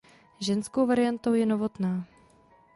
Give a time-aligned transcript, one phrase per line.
[0.39, 2.05] Ženskou variantou je Novotná.